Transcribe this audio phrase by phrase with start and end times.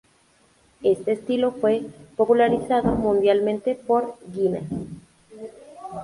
[0.81, 1.83] Este estilo fue
[2.17, 4.67] popularizado mundialmente por Guinness.